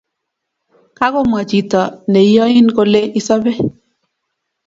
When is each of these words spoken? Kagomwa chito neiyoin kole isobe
Kagomwa 0.97 1.41
chito 1.49 1.81
neiyoin 2.11 2.67
kole 2.75 3.01
isobe 3.19 3.51